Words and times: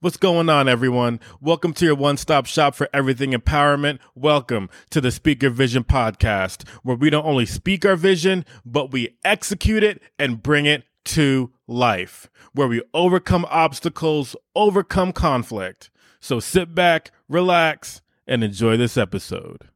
What's 0.00 0.16
going 0.16 0.48
on, 0.48 0.68
everyone? 0.68 1.18
Welcome 1.40 1.72
to 1.72 1.84
your 1.84 1.96
one 1.96 2.18
stop 2.18 2.46
shop 2.46 2.76
for 2.76 2.88
everything 2.92 3.32
empowerment. 3.32 3.98
Welcome 4.14 4.70
to 4.90 5.00
the 5.00 5.10
Speak 5.10 5.42
Your 5.42 5.50
Vision 5.50 5.82
Podcast, 5.82 6.68
where 6.84 6.94
we 6.94 7.10
don't 7.10 7.26
only 7.26 7.46
speak 7.46 7.84
our 7.84 7.96
vision, 7.96 8.44
but 8.64 8.92
we 8.92 9.16
execute 9.24 9.82
it 9.82 10.00
and 10.16 10.40
bring 10.40 10.66
it 10.66 10.84
to 11.06 11.50
life, 11.66 12.30
where 12.52 12.68
we 12.68 12.80
overcome 12.94 13.44
obstacles, 13.50 14.36
overcome 14.54 15.12
conflict. 15.12 15.90
So 16.20 16.38
sit 16.38 16.76
back, 16.76 17.10
relax, 17.28 18.00
and 18.24 18.44
enjoy 18.44 18.76
this 18.76 18.96
episode. 18.96 19.68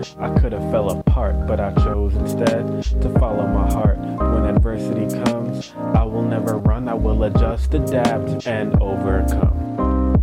I 0.00 0.32
could 0.40 0.52
have 0.52 0.70
fell 0.70 0.88
apart, 0.98 1.46
but 1.46 1.60
I 1.60 1.74
chose 1.74 2.14
instead 2.14 2.66
to 3.02 3.18
follow 3.18 3.46
my 3.46 3.70
heart. 3.70 3.98
When 3.98 4.46
adversity 4.46 5.06
comes, 5.24 5.74
I 5.76 6.04
will 6.04 6.22
never 6.22 6.56
run, 6.56 6.88
I 6.88 6.94
will 6.94 7.24
adjust, 7.24 7.74
adapt, 7.74 8.46
and 8.46 8.80
overcome. 8.80 10.22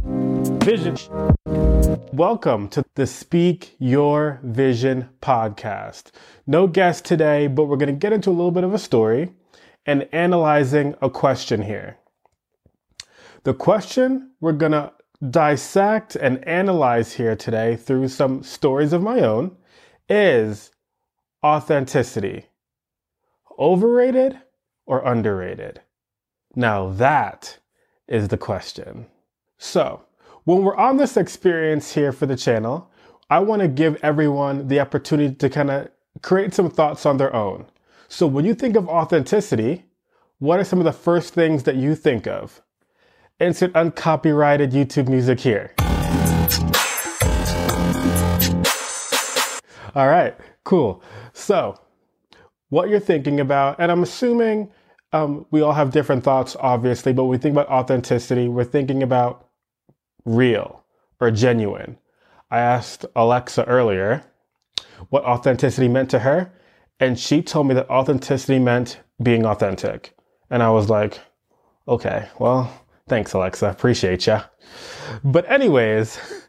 Vision. 0.62 0.98
Welcome 2.12 2.70
to 2.70 2.84
the 2.95 3.05
Speak 3.05 3.76
Your 3.77 4.40
Vision 4.41 5.09
podcast. 5.22 6.09
No 6.48 6.66
guest 6.66 7.05
today, 7.05 7.45
but 7.45 7.66
we're 7.66 7.78
going 7.78 7.94
to 7.94 8.00
get 8.00 8.14
into 8.14 8.31
a 8.31 8.31
little 8.31 8.50
bit 8.50 8.64
of 8.64 8.73
a 8.73 8.80
story 8.80 9.31
and 9.86 10.09
analyzing 10.12 10.95
a 11.03 11.09
question 11.12 11.62
here. 11.62 11.98
The 13.44 13.53
question 13.53 14.31
we're 14.41 14.53
going 14.53 14.72
to 14.72 14.91
dissect 15.30 16.16
and 16.16 16.44
analyze 16.48 17.14
here 17.14 17.36
today 17.36 17.75
through 17.75 18.08
some 18.08 18.41
stories 18.41 18.91
of 18.91 19.03
my 19.03 19.20
own 19.20 19.55
is 20.09 20.71
authenticity. 21.43 22.45
Overrated 23.59 24.39
or 24.85 25.05
underrated? 25.05 25.81
Now 26.55 26.89
that 26.89 27.59
is 28.07 28.27
the 28.30 28.38
question. 28.38 29.07
So, 29.57 30.03
when 30.45 30.63
we're 30.63 30.77
on 30.77 30.97
this 30.97 31.17
experience 31.17 31.94
here 31.94 32.11
for 32.11 32.25
the 32.25 32.38
channel, 32.38 32.89
I 33.30 33.39
want 33.39 33.61
to 33.61 33.67
give 33.67 33.97
everyone 34.02 34.67
the 34.67 34.80
opportunity 34.80 35.36
to 35.36 35.49
kind 35.49 35.69
of 35.69 35.89
create 36.21 36.53
some 36.53 36.69
thoughts 36.69 37.05
on 37.05 37.17
their 37.17 37.36
own. 37.36 37.66
So, 38.08 38.25
when 38.27 38.45
you 38.45 38.55
think 38.55 38.75
of 38.75 38.88
authenticity, 38.88 39.86
what 40.39 40.59
are 40.59 40.64
some 40.64 40.80
of 40.80 40.86
the 40.86 40.94
first 40.94 41.33
things 41.33 41.64
that 41.64 41.75
you 41.75 41.95
think 41.95 42.27
of? 42.27 42.61
Insert 43.39 43.75
uncopyrighted 43.75 44.71
YouTube 44.71 45.09
music 45.09 45.39
here. 45.39 45.73
All 49.98 50.08
right, 50.08 50.36
cool. 50.64 51.02
So, 51.34 51.76
what 52.70 52.88
you're 52.88 53.00
thinking 53.00 53.40
about, 53.40 53.78
and 53.80 53.92
I'm 53.92 54.04
assuming 54.04 54.70
um, 55.12 55.48
we 55.50 55.62
all 55.62 55.73
have 55.73 55.89
different 55.89 56.23
thoughts, 56.23 56.56
obviously, 56.59 57.14
but 57.14 57.23
when 57.23 57.31
we 57.31 57.38
think 57.39 57.54
about 57.54 57.67
authenticity, 57.67 58.48
we're 58.48 58.64
thinking 58.64 59.02
about 59.02 59.48
real 60.23 60.84
or 61.20 61.31
genuine. 61.31 61.98
I 62.52 62.59
asked 62.59 63.08
Alexa 63.16 63.64
earlier 63.64 64.23
what 65.09 65.23
authenticity 65.23 65.88
meant 65.88 66.11
to 66.11 66.20
her, 66.20 66.54
and 67.00 67.17
she 67.17 67.42
told 67.42 67.66
me 67.66 67.73
that 67.73 67.89
authenticity 67.89 68.59
meant 68.59 69.00
being 69.23 69.48
authentic. 69.48 70.16
And 70.52 70.61
I 70.61 70.70
was 70.70 70.92
like, 70.92 71.20
okay, 71.88 72.30
well, 72.38 72.72
thanks, 73.09 73.34
Alexa. 73.34 73.66
Appreciate 73.66 74.28
ya. 74.28 74.44
But, 75.23 75.50
anyways, 75.50 76.20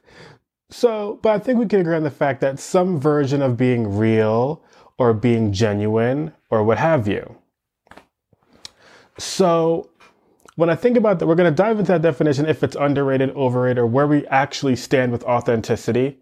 so, 0.71 1.19
but 1.23 1.33
I 1.33 1.39
think 1.39 1.59
we 1.59 1.67
can 1.67 1.81
agree 1.81 1.97
on 1.97 2.03
the 2.03 2.11
fact 2.11 2.41
that 2.41 2.59
some 2.59 3.01
version 3.01 3.43
of 3.43 3.57
being 3.57 3.97
real 3.97 4.63
or 4.99 5.15
being 5.15 5.53
genuine 5.53 6.33
or 6.51 6.63
what 6.65 6.79
have 6.79 7.09
you. 7.09 7.37
So, 9.19 9.91
when 10.57 10.71
I 10.71 10.75
think 10.75 10.97
about 10.97 11.19
that, 11.19 11.27
we're 11.27 11.37
going 11.37 11.53
to 11.53 11.63
dive 11.63 11.79
into 11.79 11.93
that 11.93 12.03
definition 12.03 12.47
if 12.47 12.65
it's 12.65 12.77
underrated, 12.77 13.31
overrated, 13.31 13.79
or 13.79 13.87
where 13.87 14.07
we 14.07 14.27
actually 14.27 14.75
stand 14.75 15.13
with 15.13 15.23
authenticity. 15.25 16.19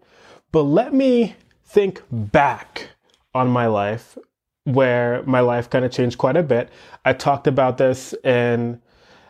But 0.51 0.63
let 0.63 0.93
me 0.93 1.35
think 1.65 2.03
back 2.11 2.89
on 3.33 3.49
my 3.49 3.67
life 3.67 4.17
where 4.63 5.23
my 5.23 5.39
life 5.39 5.69
kind 5.69 5.85
of 5.85 5.91
changed 5.91 6.17
quite 6.17 6.37
a 6.37 6.43
bit. 6.43 6.69
I 7.05 7.13
talked 7.13 7.47
about 7.47 7.77
this 7.77 8.13
in 8.23 8.81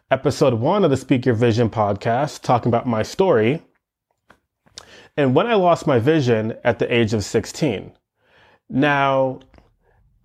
episode 0.10 0.56
one 0.56 0.84
of 0.84 0.90
the 0.90 0.98
Speak 0.98 1.26
Your 1.26 1.36
Vision 1.36 1.70
podcast, 1.70 2.42
talking 2.42 2.70
about 2.70 2.88
my 2.88 3.04
story. 3.04 3.64
And 5.18 5.34
when 5.34 5.48
I 5.48 5.56
lost 5.56 5.88
my 5.88 5.98
vision 5.98 6.56
at 6.64 6.78
the 6.78 6.94
age 6.94 7.14
of 7.14 7.26
16. 7.26 7.92
Now, 8.70 9.40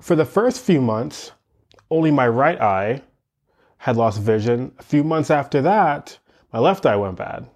for 0.00 0.14
the 0.14 0.26
first 0.26 0.60
few 0.60 0.82
months, 0.82 1.32
only 1.90 2.10
my 2.10 2.28
right 2.28 2.60
eye 2.60 3.02
had 3.78 3.96
lost 3.96 4.20
vision. 4.20 4.72
A 4.78 4.82
few 4.82 5.02
months 5.02 5.30
after 5.30 5.62
that, 5.62 6.18
my 6.52 6.58
left 6.58 6.84
eye 6.84 6.96
went 6.96 7.16
bad. 7.16 7.48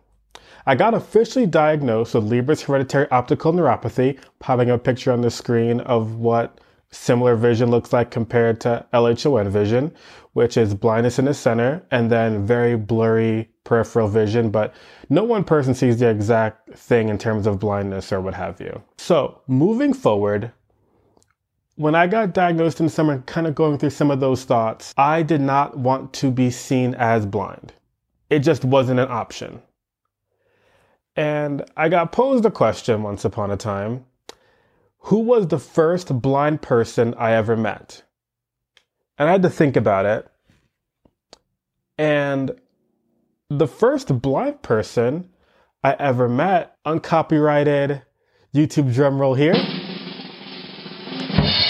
I 0.65 0.75
got 0.75 0.95
officially 0.95 1.47
diagnosed 1.47 2.15
with 2.15 2.25
Leber's 2.25 2.63
hereditary 2.63 3.09
optical 3.11 3.53
neuropathy, 3.53 4.19
popping 4.39 4.71
a 4.71 4.79
picture 4.79 5.13
on 5.13 5.21
the 5.21 5.31
screen 5.31 5.81
of 5.81 6.17
what 6.17 6.61
similar 6.97 7.37
vision 7.37 7.71
looks 7.71 7.93
like 7.93 8.11
compared 8.11 8.61
to 8.63 8.87
LHON 8.93 9.49
vision, 9.49 9.93
which 10.33 10.57
is 10.57 10.75
blindness 10.75 11.19
in 11.19 11.27
the 11.27 11.35
center 11.35 11.85
and 11.91 12.11
then 12.11 12.47
very 12.47 12.77
blurry 12.77 13.49
peripheral 13.65 14.09
vision, 14.09 14.51
but 14.51 14.75
no 15.09 15.25
one 15.25 15.45
person 15.45 15.75
sees 15.75 15.99
the 15.99 16.09
exact 16.09 16.75
thing 16.75 17.09
in 17.09 17.19
terms 17.19 17.47
of 17.47 17.59
blindness 17.59 18.13
or 18.13 18.21
what 18.21 18.35
have 18.35 18.61
you. 18.61 18.83
So, 18.99 19.41
moving 19.47 19.93
forward, 19.93 20.53
when 21.77 21.95
I 21.95 22.07
got 22.07 22.33
diagnosed 22.33 22.81
in 22.81 22.87
the 22.87 22.93
summer, 22.93 23.23
kind 23.27 23.47
of 23.47 23.55
going 23.55 23.79
through 23.79 23.91
some 23.91 24.11
of 24.11 24.21
those 24.21 24.45
thoughts, 24.45 24.95
I 24.97 25.23
did 25.23 25.41
not 25.41 25.77
want 25.77 26.13
to 26.15 26.31
be 26.31 26.51
seen 26.51 26.95
as 26.95 27.27
blind. 27.27 27.75
It 28.31 28.41
just 28.41 28.65
wasn't 28.65 29.01
an 29.01 29.11
option. 29.11 29.63
And 31.17 31.65
I 31.77 31.89
got 31.89 32.13
posed 32.13 32.45
a 32.45 32.51
question 32.51 33.03
once 33.03 33.25
upon 33.25 33.51
a 33.51 33.57
time 33.57 34.05
Who 35.07 35.21
was 35.21 35.47
the 35.47 35.61
first 35.61 36.21
blind 36.21 36.63
person 36.63 37.15
I 37.15 37.35
ever 37.35 37.57
met? 37.57 38.03
And 39.17 39.29
I 39.29 39.33
had 39.33 39.43
to 39.43 39.51
think 39.51 39.77
about 39.77 40.05
it. 40.05 40.29
And 41.97 42.51
the 43.49 43.69
first 43.69 44.21
blind 44.21 44.63
person 44.63 45.31
I 45.85 45.95
ever 45.97 46.29
met, 46.29 46.77
uncopyrighted 46.85 48.03
YouTube 48.53 48.93
drum 48.93 49.21
roll 49.21 49.35
here. 49.35 49.55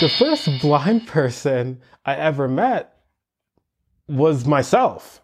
The 0.01 0.09
first 0.09 0.49
blind 0.63 1.07
person 1.07 1.83
I 2.07 2.15
ever 2.15 2.49
met 2.49 2.97
was 4.09 4.47
myself, 4.47 5.21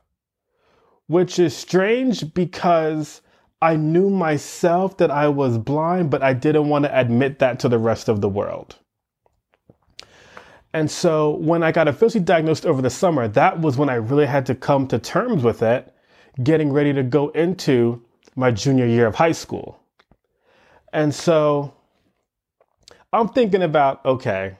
which 1.06 1.38
is 1.38 1.56
strange 1.56 2.34
because 2.34 3.22
I 3.62 3.76
knew 3.76 4.10
myself 4.10 4.96
that 4.96 5.12
I 5.12 5.28
was 5.28 5.56
blind, 5.56 6.10
but 6.10 6.20
I 6.20 6.32
didn't 6.34 6.68
want 6.68 6.84
to 6.84 6.98
admit 6.98 7.38
that 7.38 7.60
to 7.60 7.68
the 7.68 7.78
rest 7.78 8.08
of 8.08 8.20
the 8.20 8.28
world. 8.28 8.76
And 10.74 10.90
so 10.90 11.36
when 11.36 11.62
I 11.62 11.70
got 11.70 11.86
officially 11.86 12.24
diagnosed 12.24 12.66
over 12.66 12.82
the 12.82 12.90
summer, 12.90 13.28
that 13.28 13.60
was 13.60 13.76
when 13.76 13.88
I 13.88 13.94
really 13.94 14.26
had 14.26 14.46
to 14.46 14.56
come 14.56 14.88
to 14.88 14.98
terms 14.98 15.44
with 15.44 15.62
it, 15.62 15.94
getting 16.42 16.72
ready 16.72 16.92
to 16.92 17.04
go 17.04 17.28
into 17.28 18.02
my 18.34 18.50
junior 18.50 18.86
year 18.86 19.06
of 19.06 19.14
high 19.14 19.32
school. 19.32 19.78
And 20.92 21.14
so 21.14 21.72
I'm 23.12 23.28
thinking 23.28 23.62
about, 23.62 24.04
okay, 24.04 24.56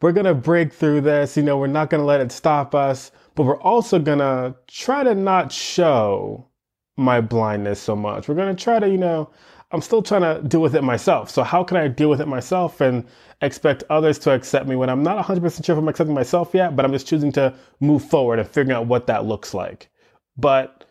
we're 0.00 0.12
going 0.12 0.26
to 0.26 0.34
break 0.34 0.72
through 0.72 1.02
this. 1.02 1.36
You 1.36 1.42
know, 1.42 1.58
we're 1.58 1.66
not 1.66 1.90
going 1.90 2.00
to 2.00 2.06
let 2.06 2.22
it 2.22 2.32
stop 2.32 2.74
us, 2.74 3.10
but 3.34 3.42
we're 3.42 3.60
also 3.60 3.98
going 3.98 4.20
to 4.20 4.54
try 4.66 5.02
to 5.02 5.14
not 5.14 5.52
show 5.52 6.48
my 6.96 7.20
blindness 7.20 7.80
so 7.80 7.96
much. 7.96 8.28
We're 8.28 8.34
going 8.34 8.54
to 8.54 8.62
try 8.62 8.78
to, 8.78 8.88
you 8.88 8.98
know, 8.98 9.30
I'm 9.72 9.80
still 9.80 10.02
trying 10.02 10.22
to 10.22 10.46
deal 10.46 10.60
with 10.60 10.76
it 10.76 10.84
myself. 10.84 11.30
So 11.30 11.42
how 11.42 11.64
can 11.64 11.76
I 11.76 11.88
deal 11.88 12.08
with 12.08 12.20
it 12.20 12.28
myself 12.28 12.80
and 12.80 13.04
expect 13.42 13.82
others 13.90 14.18
to 14.20 14.30
accept 14.32 14.68
me 14.68 14.76
when 14.76 14.88
I'm 14.88 15.02
not 15.02 15.24
100% 15.24 15.64
sure 15.64 15.74
if 15.74 15.78
I'm 15.78 15.88
accepting 15.88 16.14
myself 16.14 16.50
yet, 16.54 16.76
but 16.76 16.84
I'm 16.84 16.92
just 16.92 17.08
choosing 17.08 17.32
to 17.32 17.54
move 17.80 18.04
forward 18.04 18.38
and 18.38 18.48
figuring 18.48 18.76
out 18.76 18.86
what 18.86 19.08
that 19.08 19.24
looks 19.24 19.52
like. 19.52 19.88
But 20.36 20.84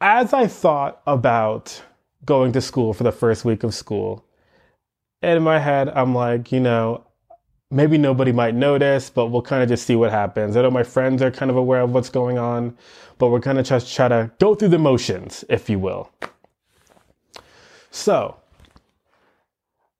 as 0.00 0.32
I 0.32 0.46
thought 0.46 1.00
about 1.06 1.82
going 2.24 2.52
to 2.52 2.60
school 2.60 2.92
for 2.92 3.04
the 3.04 3.12
first 3.12 3.44
week 3.44 3.62
of 3.62 3.74
school, 3.74 4.24
in 5.22 5.42
my 5.42 5.58
head, 5.58 5.88
I'm 5.88 6.14
like, 6.14 6.52
you 6.52 6.60
know, 6.60 7.06
maybe 7.70 7.98
nobody 7.98 8.32
might 8.32 8.54
notice, 8.54 9.10
but 9.10 9.26
we'll 9.26 9.42
kind 9.42 9.62
of 9.62 9.68
just 9.68 9.86
see 9.86 9.96
what 9.96 10.10
happens. 10.10 10.56
I 10.56 10.62
know 10.62 10.70
my 10.70 10.82
friends 10.82 11.22
are 11.22 11.30
kind 11.30 11.50
of 11.50 11.56
aware 11.56 11.80
of 11.80 11.92
what's 11.92 12.08
going 12.08 12.38
on, 12.38 12.76
but 13.18 13.28
we're 13.28 13.40
kind 13.40 13.58
of 13.58 13.66
just 13.66 13.94
try 13.94 14.08
to 14.08 14.30
go 14.38 14.54
through 14.54 14.68
the 14.68 14.78
motions, 14.78 15.44
if 15.48 15.68
you 15.68 15.78
will. 15.78 16.10
So, 17.90 18.36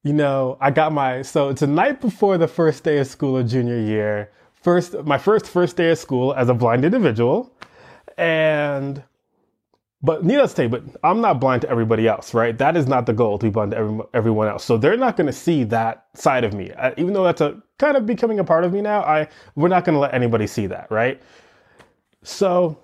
you 0.04 0.12
know, 0.12 0.58
I 0.60 0.70
got 0.70 0.92
my 0.92 1.22
so 1.22 1.48
it's 1.48 1.62
a 1.62 1.66
night 1.66 2.00
before 2.00 2.38
the 2.38 2.46
first 2.46 2.84
day 2.84 2.98
of 2.98 3.06
school 3.06 3.36
of 3.36 3.48
junior 3.48 3.80
year. 3.80 4.30
First, 4.54 4.94
my 5.04 5.18
first 5.18 5.46
first 5.46 5.76
day 5.76 5.90
of 5.90 5.98
school 5.98 6.34
as 6.34 6.48
a 6.48 6.54
blind 6.54 6.84
individual, 6.84 7.52
and 8.16 9.02
but 10.02 10.24
needless 10.24 10.52
to 10.52 10.56
say, 10.56 10.66
but 10.66 10.82
I'm 11.02 11.20
not 11.20 11.40
blind 11.40 11.62
to 11.62 11.70
everybody 11.70 12.06
else, 12.06 12.34
right? 12.34 12.56
That 12.56 12.76
is 12.76 12.86
not 12.86 13.06
the 13.06 13.12
goal 13.12 13.38
to 13.38 13.46
be 13.46 13.50
blind 13.50 13.72
to 13.72 13.78
every, 13.78 14.00
everyone 14.14 14.48
else. 14.48 14.64
So 14.64 14.76
they're 14.76 14.96
not 14.96 15.16
going 15.16 15.26
to 15.26 15.32
see 15.32 15.64
that 15.64 16.06
side 16.14 16.44
of 16.44 16.52
me, 16.52 16.70
I, 16.72 16.92
even 16.96 17.12
though 17.12 17.24
that's 17.24 17.40
a 17.40 17.62
kind 17.78 17.96
of 17.96 18.06
becoming 18.06 18.38
a 18.38 18.44
part 18.44 18.64
of 18.64 18.72
me 18.72 18.82
now. 18.82 19.02
I 19.02 19.28
we're 19.54 19.68
not 19.68 19.84
going 19.84 19.94
to 19.94 20.00
let 20.00 20.14
anybody 20.14 20.46
see 20.46 20.66
that, 20.66 20.90
right? 20.90 21.20
So, 22.22 22.78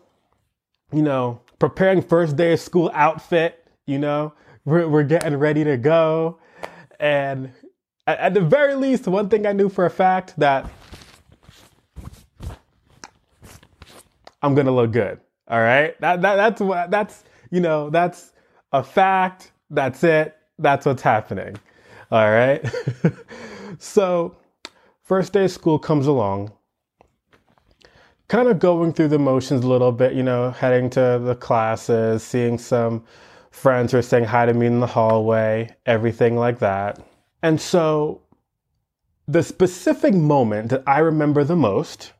you 0.92 1.02
know, 1.02 1.40
preparing 1.58 2.02
first 2.02 2.36
day 2.36 2.54
of 2.54 2.60
school 2.60 2.90
outfit, 2.94 3.66
you 3.86 3.98
know, 3.98 4.32
we're, 4.64 4.88
we're 4.88 5.02
getting 5.02 5.36
ready 5.36 5.64
to 5.64 5.76
go. 5.76 6.38
And 6.98 7.52
at, 8.06 8.18
at 8.18 8.34
the 8.34 8.40
very 8.40 8.74
least, 8.74 9.06
one 9.06 9.28
thing 9.28 9.46
I 9.46 9.52
knew 9.52 9.68
for 9.68 9.84
a 9.84 9.90
fact 9.90 10.34
that 10.38 10.70
I'm 14.42 14.54
gonna 14.54 14.72
look 14.72 14.92
good. 14.92 15.20
All 15.52 15.60
right. 15.60 16.00
That, 16.00 16.22
that 16.22 16.36
that's 16.36 16.60
what 16.62 16.90
that's 16.90 17.24
you 17.50 17.60
know, 17.60 17.90
that's 17.90 18.32
a 18.72 18.82
fact. 18.82 19.52
That's 19.68 20.02
it. 20.02 20.34
That's 20.58 20.86
what's 20.86 21.02
happening. 21.02 21.56
All 22.10 22.30
right. 22.30 22.64
so 23.78 24.34
first 25.02 25.34
day 25.34 25.44
of 25.44 25.50
school 25.50 25.78
comes 25.78 26.06
along. 26.06 26.52
Kind 28.28 28.48
of 28.48 28.60
going 28.60 28.94
through 28.94 29.08
the 29.08 29.18
motions 29.18 29.62
a 29.62 29.68
little 29.68 29.92
bit, 29.92 30.14
you 30.14 30.22
know, 30.22 30.52
heading 30.52 30.88
to 30.90 31.20
the 31.22 31.36
classes, 31.38 32.22
seeing 32.22 32.56
some 32.56 33.04
friends 33.50 33.92
who 33.92 33.98
are 33.98 34.02
saying 34.02 34.24
hi 34.24 34.46
to 34.46 34.54
me 34.54 34.64
in 34.64 34.80
the 34.80 34.86
hallway, 34.86 35.68
everything 35.84 36.34
like 36.34 36.60
that. 36.60 36.98
And 37.42 37.60
so 37.60 38.22
the 39.28 39.42
specific 39.42 40.14
moment 40.14 40.70
that 40.70 40.82
I 40.86 41.00
remember 41.00 41.44
the 41.44 41.56
most 41.56 42.14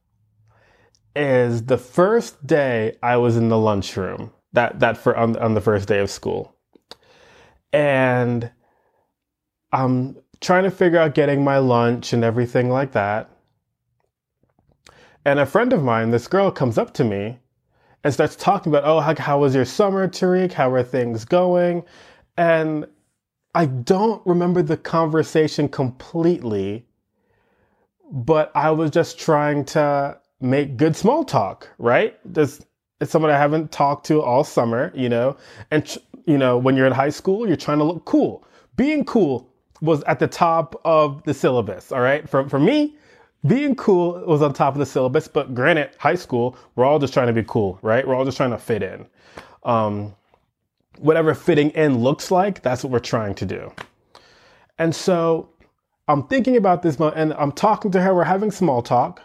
is 1.14 1.64
the 1.66 1.78
first 1.78 2.46
day 2.46 2.96
I 3.02 3.16
was 3.16 3.36
in 3.36 3.48
the 3.48 3.58
lunchroom. 3.58 4.32
That 4.52 4.80
that 4.80 4.96
for 4.96 5.16
on, 5.16 5.36
on 5.36 5.54
the 5.54 5.60
first 5.60 5.88
day 5.88 5.98
of 6.00 6.10
school. 6.10 6.54
And 7.72 8.50
I'm 9.72 10.16
trying 10.40 10.64
to 10.64 10.70
figure 10.70 10.98
out 10.98 11.14
getting 11.14 11.42
my 11.42 11.58
lunch 11.58 12.12
and 12.12 12.22
everything 12.22 12.68
like 12.68 12.92
that. 12.92 13.30
And 15.24 15.38
a 15.38 15.46
friend 15.46 15.72
of 15.72 15.82
mine, 15.82 16.10
this 16.10 16.28
girl 16.28 16.50
comes 16.50 16.76
up 16.76 16.92
to 16.94 17.04
me 17.04 17.38
and 18.04 18.12
starts 18.12 18.36
talking 18.36 18.72
about, 18.72 18.84
oh, 18.84 19.00
how, 19.00 19.14
how 19.16 19.38
was 19.38 19.54
your 19.54 19.64
summer, 19.64 20.08
Tariq? 20.08 20.52
How 20.52 20.70
are 20.72 20.82
things 20.82 21.24
going? 21.24 21.84
And 22.36 22.86
I 23.54 23.66
don't 23.66 24.26
remember 24.26 24.62
the 24.62 24.76
conversation 24.76 25.68
completely, 25.68 26.86
but 28.10 28.50
I 28.54 28.70
was 28.72 28.90
just 28.90 29.18
trying 29.18 29.64
to 29.66 30.18
make 30.42 30.76
good 30.76 30.96
small 30.96 31.24
talk, 31.24 31.68
right? 31.78 32.18
Just 32.32 32.66
it's 33.00 33.10
someone 33.10 33.30
I 33.30 33.38
haven't 33.38 33.72
talked 33.72 34.06
to 34.06 34.22
all 34.22 34.44
summer, 34.44 34.92
you 34.94 35.08
know, 35.08 35.36
and 35.70 35.98
you 36.26 36.38
know, 36.38 36.56
when 36.56 36.76
you're 36.76 36.86
in 36.86 36.92
high 36.92 37.10
school, 37.10 37.46
you're 37.46 37.56
trying 37.56 37.78
to 37.78 37.84
look 37.84 38.04
cool. 38.04 38.44
Being 38.76 39.04
cool 39.04 39.48
was 39.80 40.02
at 40.04 40.18
the 40.18 40.28
top 40.28 40.80
of 40.84 41.22
the 41.24 41.34
syllabus, 41.34 41.92
all 41.92 42.00
right? 42.00 42.28
For 42.28 42.48
for 42.48 42.60
me, 42.60 42.96
being 43.46 43.74
cool 43.74 44.22
was 44.26 44.42
on 44.42 44.52
top 44.52 44.74
of 44.74 44.78
the 44.78 44.86
syllabus, 44.86 45.26
but 45.26 45.54
granted, 45.54 45.90
high 45.98 46.14
school, 46.14 46.56
we're 46.76 46.84
all 46.84 46.98
just 46.98 47.12
trying 47.12 47.26
to 47.26 47.32
be 47.32 47.44
cool, 47.46 47.78
right? 47.82 48.06
We're 48.06 48.14
all 48.14 48.24
just 48.24 48.36
trying 48.36 48.50
to 48.50 48.58
fit 48.58 48.82
in. 48.82 49.06
Um, 49.64 50.14
whatever 50.98 51.34
fitting 51.34 51.70
in 51.70 51.98
looks 51.98 52.30
like, 52.30 52.62
that's 52.62 52.84
what 52.84 52.92
we're 52.92 53.00
trying 53.00 53.34
to 53.36 53.46
do. 53.46 53.72
And 54.78 54.94
so 54.94 55.48
I'm 56.08 56.26
thinking 56.26 56.56
about 56.56 56.82
this, 56.82 56.96
and 57.00 57.32
I'm 57.34 57.52
talking 57.52 57.90
to 57.92 58.02
her. 58.02 58.14
We're 58.14 58.24
having 58.24 58.50
small 58.50 58.82
talk. 58.82 59.22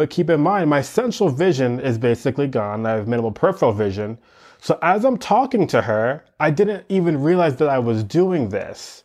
But 0.00 0.08
keep 0.08 0.30
in 0.30 0.40
mind, 0.40 0.70
my 0.70 0.80
central 0.80 1.28
vision 1.28 1.78
is 1.78 1.98
basically 1.98 2.46
gone. 2.46 2.86
I 2.86 2.92
have 2.92 3.06
minimal 3.06 3.32
peripheral 3.32 3.74
vision. 3.74 4.16
So 4.58 4.78
as 4.80 5.04
I'm 5.04 5.18
talking 5.18 5.66
to 5.66 5.82
her, 5.82 6.24
I 6.40 6.50
didn't 6.50 6.86
even 6.88 7.20
realize 7.20 7.56
that 7.56 7.68
I 7.68 7.80
was 7.80 8.02
doing 8.02 8.48
this. 8.48 9.04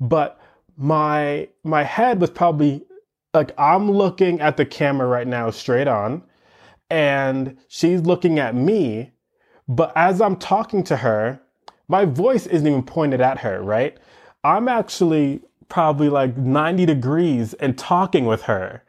But 0.00 0.38
my 0.76 1.48
my 1.62 1.82
head 1.82 2.20
was 2.20 2.28
probably 2.28 2.84
like 3.32 3.52
I'm 3.56 3.90
looking 3.90 4.38
at 4.42 4.58
the 4.58 4.66
camera 4.66 5.06
right 5.06 5.26
now 5.26 5.48
straight 5.48 5.88
on 5.88 6.22
and 6.90 7.56
she's 7.68 8.02
looking 8.02 8.38
at 8.38 8.54
me, 8.54 9.12
but 9.66 9.94
as 9.96 10.20
I'm 10.20 10.36
talking 10.36 10.84
to 10.84 10.96
her, 10.98 11.40
my 11.88 12.04
voice 12.04 12.46
isn't 12.46 12.66
even 12.66 12.82
pointed 12.82 13.22
at 13.22 13.38
her, 13.38 13.62
right? 13.62 13.96
I'm 14.44 14.68
actually 14.68 15.40
probably 15.70 16.10
like 16.10 16.36
90 16.36 16.84
degrees 16.84 17.54
and 17.54 17.78
talking 17.78 18.26
with 18.26 18.42
her. 18.42 18.82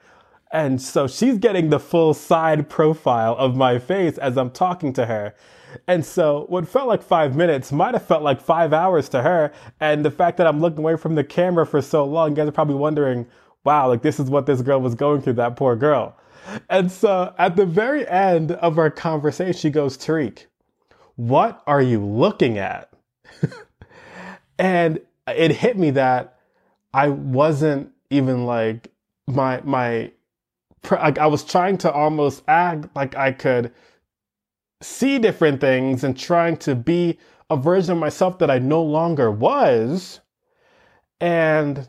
And 0.51 0.81
so 0.81 1.07
she's 1.07 1.37
getting 1.37 1.69
the 1.69 1.79
full 1.79 2.13
side 2.13 2.69
profile 2.69 3.35
of 3.37 3.55
my 3.55 3.79
face 3.79 4.17
as 4.17 4.37
I'm 4.37 4.51
talking 4.51 4.93
to 4.93 5.05
her. 5.05 5.35
And 5.87 6.05
so 6.05 6.45
what 6.47 6.67
felt 6.67 6.87
like 6.87 7.03
five 7.03 7.35
minutes 7.35 7.71
might 7.71 7.93
have 7.93 8.05
felt 8.05 8.23
like 8.23 8.39
five 8.39 8.71
hours 8.71 9.09
to 9.09 9.21
her. 9.21 9.51
And 9.79 10.05
the 10.05 10.11
fact 10.11 10.37
that 10.37 10.47
I'm 10.47 10.61
looking 10.61 10.79
away 10.79 10.95
from 10.95 11.15
the 11.15 11.23
camera 11.23 11.65
for 11.65 11.81
so 11.81 12.05
long, 12.05 12.29
you 12.29 12.35
guys 12.35 12.47
are 12.47 12.53
probably 12.53 12.75
wondering, 12.75 13.25
wow, 13.63 13.87
like 13.87 14.01
this 14.01 14.19
is 14.19 14.29
what 14.29 14.45
this 14.45 14.61
girl 14.61 14.79
was 14.79 14.95
going 14.95 15.21
through, 15.21 15.33
that 15.33 15.55
poor 15.55 15.75
girl. 15.75 16.15
And 16.69 16.91
so 16.91 17.33
at 17.37 17.55
the 17.55 17.65
very 17.65 18.07
end 18.07 18.51
of 18.51 18.77
our 18.77 18.89
conversation, 18.89 19.53
she 19.53 19.69
goes, 19.69 19.97
Tariq, 19.97 20.45
what 21.15 21.63
are 21.65 21.81
you 21.81 22.05
looking 22.05 22.57
at? 22.57 22.91
and 24.59 24.99
it 25.27 25.51
hit 25.51 25.77
me 25.77 25.91
that 25.91 26.39
I 26.93 27.09
wasn't 27.09 27.91
even 28.09 28.45
like 28.45 28.91
my 29.27 29.61
my 29.63 30.11
I 30.91 31.27
was 31.27 31.43
trying 31.43 31.77
to 31.79 31.91
almost 31.91 32.43
act 32.47 32.87
like 32.95 33.15
I 33.15 33.31
could 33.31 33.73
see 34.81 35.19
different 35.19 35.61
things 35.61 36.03
and 36.03 36.17
trying 36.17 36.57
to 36.57 36.75
be 36.75 37.17
a 37.49 37.57
version 37.57 37.93
of 37.93 37.97
myself 37.99 38.39
that 38.39 38.51
I 38.51 38.59
no 38.59 38.81
longer 38.81 39.31
was. 39.31 40.19
And 41.19 41.87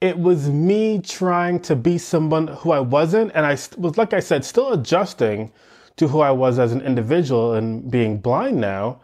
it 0.00 0.18
was 0.18 0.48
me 0.50 1.00
trying 1.00 1.60
to 1.60 1.74
be 1.74 1.98
someone 1.98 2.48
who 2.48 2.72
I 2.72 2.80
wasn't. 2.80 3.32
And 3.34 3.46
I 3.46 3.56
was, 3.78 3.96
like 3.96 4.12
I 4.12 4.20
said, 4.20 4.44
still 4.44 4.72
adjusting 4.72 5.52
to 5.96 6.08
who 6.08 6.20
I 6.20 6.30
was 6.30 6.58
as 6.58 6.72
an 6.72 6.82
individual 6.82 7.54
and 7.54 7.90
being 7.90 8.18
blind 8.18 8.60
now. 8.60 9.00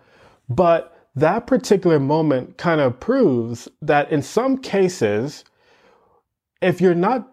But 0.49 0.97
that 1.15 1.47
particular 1.47 1.99
moment 1.99 2.59
kind 2.59 2.81
of 2.81 3.00
proves 3.00 3.69
that 3.83 4.11
in 4.11 4.23
some 4.23 4.59
cases, 4.59 5.44
if 6.61 6.81
you're 6.81 6.95
not 6.95 7.29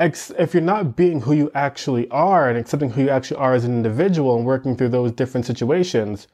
if 0.00 0.52
you're 0.52 0.62
not 0.62 0.96
being 0.96 1.20
who 1.20 1.32
you 1.32 1.50
actually 1.54 2.10
are 2.10 2.48
and 2.48 2.58
accepting 2.58 2.90
who 2.90 3.02
you 3.02 3.10
actually 3.10 3.36
are 3.36 3.54
as 3.54 3.64
an 3.64 3.72
individual 3.72 4.36
and 4.36 4.44
working 4.44 4.76
through 4.76 4.88
those 4.88 5.12
different 5.12 5.46
situations, 5.46 6.26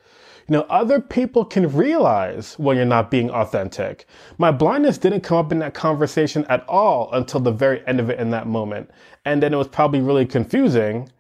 you 0.48 0.54
know, 0.54 0.62
other 0.70 1.00
people 1.00 1.44
can 1.44 1.70
realize 1.70 2.58
when 2.58 2.76
you're 2.76 2.86
not 2.86 3.10
being 3.10 3.30
authentic. 3.30 4.06
My 4.38 4.50
blindness 4.50 4.96
didn't 4.96 5.20
come 5.20 5.36
up 5.36 5.52
in 5.52 5.58
that 5.58 5.74
conversation 5.74 6.46
at 6.48 6.66
all 6.66 7.12
until 7.12 7.40
the 7.40 7.50
very 7.50 7.86
end 7.86 8.00
of 8.00 8.08
it 8.08 8.18
in 8.18 8.30
that 8.30 8.46
moment. 8.46 8.90
And 9.26 9.42
then 9.42 9.52
it 9.52 9.58
was 9.58 9.68
probably 9.68 10.00
really 10.00 10.24
confusing 10.24 11.10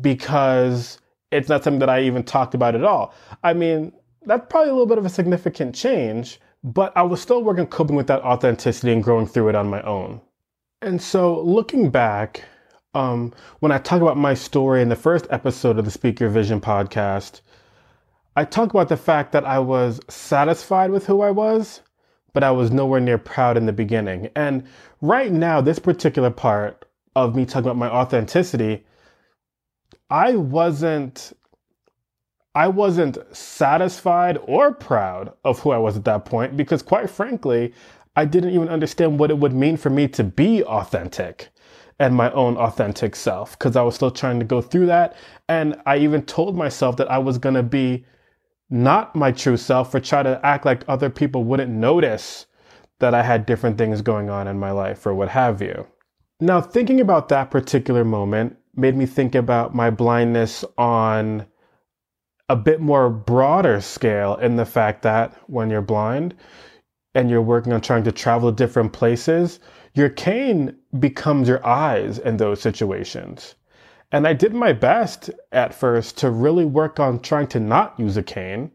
because 0.00 0.98
it's 1.30 1.50
not 1.50 1.64
something 1.64 1.80
that 1.80 1.90
I 1.90 2.00
even 2.04 2.22
talked 2.22 2.54
about 2.54 2.74
at 2.74 2.84
all. 2.84 3.12
I 3.44 3.52
mean, 3.52 3.92
that's 4.24 4.46
probably 4.48 4.70
a 4.70 4.72
little 4.72 4.86
bit 4.86 4.96
of 4.96 5.04
a 5.04 5.10
significant 5.10 5.74
change, 5.74 6.40
but 6.64 6.96
I 6.96 7.02
was 7.02 7.20
still 7.20 7.42
working 7.42 7.66
coping 7.66 7.96
with 7.96 8.06
that 8.06 8.22
authenticity 8.22 8.92
and 8.92 9.04
growing 9.04 9.26
through 9.26 9.50
it 9.50 9.54
on 9.54 9.68
my 9.68 9.82
own. 9.82 10.22
And 10.80 11.02
so 11.02 11.40
looking 11.42 11.90
back, 11.90 12.44
um, 12.94 13.32
when 13.58 13.72
I 13.72 13.78
talk 13.78 14.00
about 14.00 14.16
my 14.16 14.34
story 14.34 14.80
in 14.80 14.88
the 14.88 14.96
first 14.96 15.26
episode 15.28 15.78
of 15.78 15.84
the 15.84 15.90
Speak 15.90 16.20
Your 16.20 16.30
Vision 16.30 16.60
podcast, 16.60 17.40
I 18.36 18.44
talk 18.44 18.70
about 18.70 18.88
the 18.88 18.96
fact 18.96 19.32
that 19.32 19.44
I 19.44 19.58
was 19.58 20.00
satisfied 20.08 20.90
with 20.90 21.06
who 21.06 21.20
I 21.20 21.32
was, 21.32 21.80
but 22.32 22.44
I 22.44 22.52
was 22.52 22.70
nowhere 22.70 23.00
near 23.00 23.18
proud 23.18 23.56
in 23.56 23.66
the 23.66 23.72
beginning. 23.72 24.30
And 24.36 24.64
right 25.00 25.32
now, 25.32 25.60
this 25.60 25.80
particular 25.80 26.30
part 26.30 26.84
of 27.16 27.34
me 27.34 27.44
talking 27.44 27.66
about 27.66 27.76
my 27.76 27.90
authenticity, 27.90 28.86
I 30.10 30.36
wasn't 30.36 31.32
I 32.54 32.68
wasn't 32.68 33.18
satisfied 33.36 34.38
or 34.42 34.72
proud 34.74 35.32
of 35.44 35.60
who 35.60 35.70
I 35.70 35.78
was 35.78 35.96
at 35.96 36.04
that 36.06 36.24
point 36.24 36.56
because 36.56 36.82
quite 36.82 37.10
frankly, 37.10 37.72
I 38.18 38.24
didn't 38.24 38.50
even 38.50 38.68
understand 38.68 39.20
what 39.20 39.30
it 39.30 39.38
would 39.38 39.52
mean 39.52 39.76
for 39.76 39.90
me 39.90 40.08
to 40.08 40.24
be 40.24 40.64
authentic 40.64 41.50
and 42.00 42.16
my 42.16 42.32
own 42.32 42.56
authentic 42.56 43.14
self 43.14 43.56
because 43.56 43.76
I 43.76 43.82
was 43.82 43.94
still 43.94 44.10
trying 44.10 44.40
to 44.40 44.44
go 44.44 44.60
through 44.60 44.86
that. 44.86 45.14
And 45.48 45.80
I 45.86 45.98
even 45.98 46.22
told 46.22 46.56
myself 46.56 46.96
that 46.96 47.08
I 47.08 47.18
was 47.18 47.38
going 47.38 47.54
to 47.54 47.62
be 47.62 48.04
not 48.70 49.14
my 49.14 49.30
true 49.30 49.56
self 49.56 49.94
or 49.94 50.00
try 50.00 50.24
to 50.24 50.44
act 50.44 50.66
like 50.66 50.82
other 50.88 51.10
people 51.10 51.44
wouldn't 51.44 51.70
notice 51.70 52.46
that 52.98 53.14
I 53.14 53.22
had 53.22 53.46
different 53.46 53.78
things 53.78 54.02
going 54.02 54.28
on 54.30 54.48
in 54.48 54.58
my 54.58 54.72
life 54.72 55.06
or 55.06 55.14
what 55.14 55.28
have 55.28 55.62
you. 55.62 55.86
Now, 56.40 56.60
thinking 56.60 57.00
about 57.00 57.28
that 57.28 57.52
particular 57.52 58.04
moment 58.04 58.56
made 58.74 58.96
me 58.96 59.06
think 59.06 59.36
about 59.36 59.76
my 59.76 59.90
blindness 59.90 60.64
on 60.76 61.46
a 62.48 62.56
bit 62.56 62.80
more 62.80 63.10
broader 63.10 63.80
scale 63.80 64.34
in 64.38 64.56
the 64.56 64.66
fact 64.66 65.02
that 65.02 65.34
when 65.48 65.70
you're 65.70 65.82
blind, 65.82 66.34
and 67.18 67.28
you're 67.28 67.42
working 67.42 67.72
on 67.72 67.80
trying 67.80 68.04
to 68.04 68.12
travel 68.12 68.48
to 68.48 68.54
different 68.54 68.92
places, 68.92 69.58
your 69.92 70.08
cane 70.08 70.76
becomes 71.00 71.48
your 71.48 71.66
eyes 71.66 72.20
in 72.20 72.36
those 72.36 72.60
situations. 72.60 73.56
And 74.12 74.24
I 74.24 74.34
did 74.34 74.54
my 74.54 74.72
best 74.72 75.28
at 75.50 75.74
first 75.74 76.16
to 76.18 76.30
really 76.30 76.64
work 76.64 77.00
on 77.00 77.18
trying 77.18 77.48
to 77.48 77.58
not 77.58 77.98
use 77.98 78.16
a 78.16 78.22
cane 78.22 78.70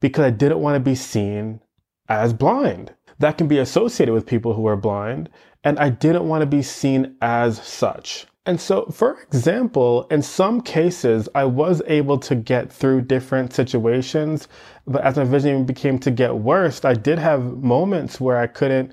because 0.00 0.22
I 0.26 0.28
didn't 0.28 0.60
want 0.60 0.74
to 0.74 0.80
be 0.80 0.94
seen 0.94 1.62
as 2.10 2.34
blind. 2.34 2.92
That 3.20 3.38
can 3.38 3.48
be 3.48 3.56
associated 3.56 4.12
with 4.12 4.26
people 4.26 4.52
who 4.52 4.66
are 4.66 4.76
blind, 4.76 5.30
and 5.64 5.78
I 5.78 5.88
didn't 5.88 6.28
want 6.28 6.42
to 6.42 6.46
be 6.46 6.60
seen 6.60 7.16
as 7.22 7.56
such. 7.66 8.26
And 8.48 8.58
so, 8.58 8.86
for 8.86 9.20
example, 9.20 10.06
in 10.10 10.22
some 10.22 10.62
cases, 10.62 11.28
I 11.34 11.44
was 11.44 11.82
able 11.86 12.16
to 12.20 12.34
get 12.34 12.72
through 12.72 13.02
different 13.02 13.52
situations, 13.52 14.48
but 14.86 15.04
as 15.04 15.18
my 15.18 15.24
vision 15.24 15.66
became 15.66 15.98
to 15.98 16.10
get 16.10 16.34
worse, 16.34 16.82
I 16.82 16.94
did 16.94 17.18
have 17.18 17.42
moments 17.62 18.22
where 18.22 18.38
I 18.38 18.46
couldn't 18.46 18.92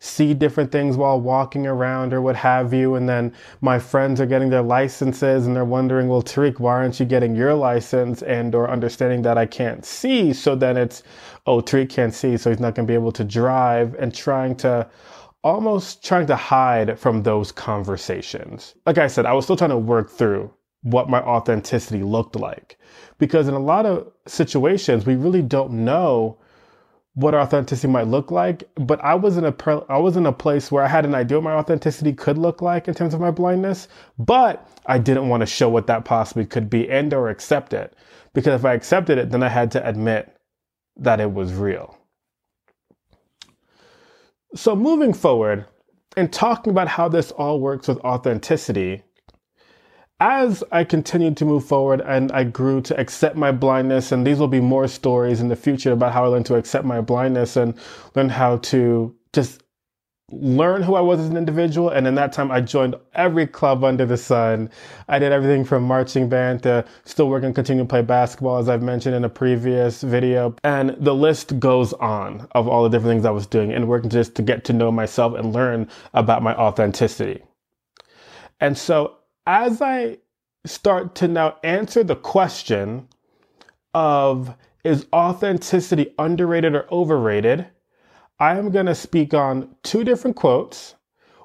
see 0.00 0.34
different 0.34 0.72
things 0.72 0.96
while 0.96 1.20
walking 1.20 1.68
around 1.68 2.12
or 2.14 2.20
what 2.20 2.34
have 2.34 2.74
you. 2.74 2.96
And 2.96 3.08
then 3.08 3.32
my 3.60 3.78
friends 3.78 4.20
are 4.20 4.26
getting 4.26 4.50
their 4.50 4.62
licenses 4.62 5.46
and 5.46 5.54
they're 5.54 5.64
wondering, 5.64 6.08
well, 6.08 6.20
Tariq, 6.20 6.58
why 6.58 6.72
aren't 6.72 6.98
you 6.98 7.06
getting 7.06 7.36
your 7.36 7.54
license? 7.54 8.22
And 8.22 8.56
or 8.56 8.68
understanding 8.68 9.22
that 9.22 9.38
I 9.38 9.46
can't 9.46 9.84
see. 9.84 10.32
So 10.32 10.56
then 10.56 10.76
it's, 10.76 11.04
oh, 11.46 11.60
Tariq 11.60 11.90
can't 11.90 12.12
see, 12.12 12.36
so 12.36 12.50
he's 12.50 12.58
not 12.58 12.74
going 12.74 12.88
to 12.88 12.90
be 12.90 12.94
able 12.96 13.12
to 13.12 13.22
drive 13.22 13.94
and 14.00 14.12
trying 14.12 14.56
to 14.56 14.88
almost 15.46 16.04
trying 16.04 16.26
to 16.26 16.34
hide 16.34 16.98
from 16.98 17.22
those 17.22 17.52
conversations. 17.52 18.74
Like 18.84 18.98
I 18.98 19.06
said, 19.06 19.26
I 19.26 19.32
was 19.32 19.44
still 19.44 19.56
trying 19.56 19.70
to 19.70 19.78
work 19.78 20.10
through 20.10 20.52
what 20.82 21.08
my 21.08 21.20
authenticity 21.20 22.02
looked 22.02 22.34
like. 22.34 22.78
Because 23.18 23.46
in 23.46 23.54
a 23.54 23.60
lot 23.60 23.86
of 23.86 24.10
situations, 24.26 25.06
we 25.06 25.14
really 25.14 25.42
don't 25.42 25.84
know 25.84 26.36
what 27.14 27.32
our 27.32 27.42
authenticity 27.42 27.86
might 27.86 28.08
look 28.08 28.32
like. 28.32 28.68
But 28.74 29.00
I 29.04 29.14
was 29.14 29.36
in 29.36 29.44
a 29.44 29.54
I 29.88 29.98
was 29.98 30.16
in 30.16 30.26
a 30.26 30.32
place 30.32 30.72
where 30.72 30.82
I 30.82 30.88
had 30.88 31.04
an 31.04 31.14
idea 31.14 31.38
what 31.38 31.44
my 31.44 31.52
authenticity 31.52 32.12
could 32.12 32.38
look 32.38 32.60
like 32.60 32.88
in 32.88 32.94
terms 32.94 33.14
of 33.14 33.20
my 33.20 33.30
blindness, 33.30 33.86
but 34.18 34.68
I 34.86 34.98
didn't 34.98 35.28
want 35.28 35.42
to 35.42 35.46
show 35.46 35.68
what 35.68 35.86
that 35.86 36.04
possibly 36.04 36.44
could 36.44 36.68
be 36.68 36.90
and 36.90 37.14
or 37.14 37.28
accept 37.28 37.72
it. 37.72 37.94
Because 38.34 38.60
if 38.60 38.64
I 38.64 38.74
accepted 38.74 39.16
it, 39.16 39.30
then 39.30 39.44
I 39.44 39.48
had 39.48 39.70
to 39.72 39.88
admit 39.88 40.36
that 40.96 41.20
it 41.20 41.32
was 41.32 41.54
real. 41.54 41.96
So, 44.56 44.74
moving 44.74 45.12
forward 45.12 45.66
and 46.16 46.32
talking 46.32 46.70
about 46.70 46.88
how 46.88 47.10
this 47.10 47.30
all 47.30 47.60
works 47.60 47.88
with 47.88 47.98
authenticity, 47.98 49.02
as 50.18 50.64
I 50.72 50.82
continued 50.82 51.36
to 51.36 51.44
move 51.44 51.66
forward 51.66 52.00
and 52.00 52.32
I 52.32 52.44
grew 52.44 52.80
to 52.82 52.98
accept 52.98 53.36
my 53.36 53.52
blindness, 53.52 54.12
and 54.12 54.26
these 54.26 54.38
will 54.38 54.48
be 54.48 54.60
more 54.60 54.88
stories 54.88 55.42
in 55.42 55.48
the 55.48 55.56
future 55.56 55.92
about 55.92 56.14
how 56.14 56.24
I 56.24 56.28
learned 56.28 56.46
to 56.46 56.54
accept 56.54 56.86
my 56.86 57.02
blindness 57.02 57.56
and 57.56 57.74
learn 58.14 58.30
how 58.30 58.56
to 58.72 59.14
just 59.34 59.62
learn 60.32 60.82
who 60.82 60.96
I 60.96 61.00
was 61.00 61.20
as 61.20 61.28
an 61.28 61.36
individual. 61.36 61.90
And 61.90 62.06
in 62.06 62.16
that 62.16 62.32
time, 62.32 62.50
I 62.50 62.60
joined 62.60 62.96
every 63.14 63.46
club 63.46 63.84
under 63.84 64.04
the 64.04 64.16
sun. 64.16 64.70
I 65.08 65.18
did 65.20 65.30
everything 65.30 65.64
from 65.64 65.84
marching 65.84 66.28
band 66.28 66.64
to 66.64 66.84
still 67.04 67.28
working, 67.28 67.54
continue 67.54 67.84
to 67.84 67.88
play 67.88 68.02
basketball, 68.02 68.58
as 68.58 68.68
I've 68.68 68.82
mentioned 68.82 69.14
in 69.14 69.24
a 69.24 69.28
previous 69.28 70.02
video. 70.02 70.56
And 70.64 70.96
the 70.98 71.14
list 71.14 71.60
goes 71.60 71.92
on 71.94 72.48
of 72.52 72.66
all 72.66 72.82
the 72.82 72.88
different 72.88 73.12
things 73.12 73.24
I 73.24 73.30
was 73.30 73.46
doing 73.46 73.72
and 73.72 73.86
working 73.88 74.10
just 74.10 74.34
to 74.36 74.42
get 74.42 74.64
to 74.64 74.72
know 74.72 74.90
myself 74.90 75.34
and 75.34 75.52
learn 75.52 75.88
about 76.12 76.42
my 76.42 76.54
authenticity. 76.56 77.42
And 78.60 78.76
so 78.76 79.18
as 79.46 79.80
I 79.80 80.18
start 80.64 81.14
to 81.16 81.28
now 81.28 81.56
answer 81.62 82.02
the 82.02 82.16
question 82.16 83.06
of 83.94 84.54
is 84.82 85.06
authenticity 85.12 86.14
underrated 86.18 86.74
or 86.74 86.86
overrated? 86.92 87.66
I 88.38 88.58
am 88.58 88.70
going 88.70 88.86
to 88.86 88.94
speak 88.94 89.32
on 89.32 89.74
two 89.82 90.04
different 90.04 90.36
quotes. 90.36 90.94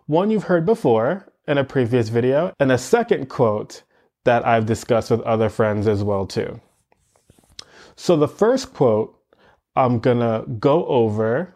One 0.08 0.30
you've 0.30 0.44
heard 0.44 0.66
before 0.66 1.32
in 1.48 1.58
a 1.58 1.64
previous 1.64 2.10
video, 2.10 2.54
and 2.60 2.72
a 2.72 2.78
second 2.78 3.30
quote 3.30 3.84
that 4.26 4.46
I've 4.46 4.66
discussed 4.66 5.10
with 5.10 5.22
other 5.22 5.50
friends 5.50 5.88
as 5.88 6.04
well 6.04 6.26
too. 6.28 6.60
So 7.96 8.18
the 8.18 8.28
first 8.28 8.74
quote 8.74 9.18
I'm 9.76 10.00
going 10.00 10.20
to 10.20 10.46
go 10.60 10.86
over 10.88 11.54